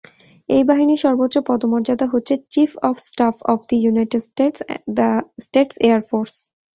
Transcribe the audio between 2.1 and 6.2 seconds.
হচ্ছে chief of staff of the United States air